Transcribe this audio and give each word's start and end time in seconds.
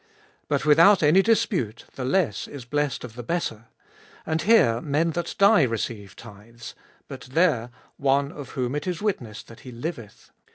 7. 0.45 0.45
But 0.47 0.65
without 0.65 1.03
any 1.03 1.21
dispute 1.21 1.85
the 1.93 2.03
less 2.03 2.47
is 2.47 2.65
blessed 2.65 3.03
of 3.03 3.13
the 3.13 3.21
better. 3.21 3.65
8. 4.25 4.25
And 4.25 4.41
here 4.41 4.81
men 4.81 5.11
that 5.11 5.35
die 5.37 5.61
receive 5.61 6.15
tithes; 6.15 6.73
but 7.07 7.21
there 7.29 7.69
one, 7.97 8.31
of 8.31 8.49
whom 8.57 8.73
it 8.73 8.87
is 8.87 9.03
witnessed 9.03 9.45
that 9.49 9.59
he 9.59 9.71
liveth. 9.71 10.31